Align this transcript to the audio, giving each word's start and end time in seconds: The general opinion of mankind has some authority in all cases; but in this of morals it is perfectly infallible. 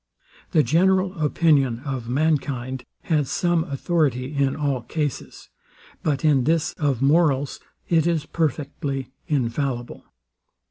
The 0.49 0.63
general 0.63 1.13
opinion 1.19 1.81
of 1.85 2.09
mankind 2.09 2.85
has 3.03 3.29
some 3.29 3.63
authority 3.65 4.33
in 4.35 4.55
all 4.55 4.81
cases; 4.81 5.49
but 6.01 6.25
in 6.25 6.45
this 6.45 6.73
of 6.79 7.03
morals 7.03 7.59
it 7.87 8.07
is 8.07 8.25
perfectly 8.25 9.11
infallible. 9.27 10.03